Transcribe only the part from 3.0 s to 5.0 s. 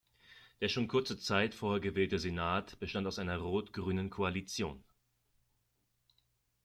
aus einer Rot-grünen Koalition.